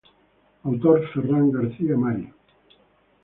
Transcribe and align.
Autor: 0.63 1.05
Ferran 1.13 1.51
García-Marí. 1.51 2.33